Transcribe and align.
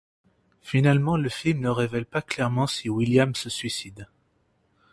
Finalement, 0.63 1.15
le 1.15 1.29
film 1.29 1.59
ne 1.59 1.69
révèle 1.69 2.07
pas 2.07 2.23
clairement 2.23 2.65
si 2.65 2.89
William 2.89 3.35
se 3.35 3.51
suicide. 3.51 4.07